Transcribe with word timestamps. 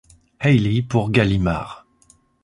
Hailey 0.39 0.81
pour 0.81 1.11
Gallimard. 1.11 1.85